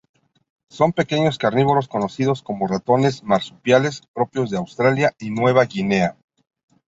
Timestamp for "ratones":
2.65-3.21